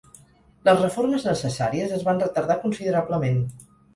[0.67, 3.41] Les reformes necessàries es van retardar considerablement.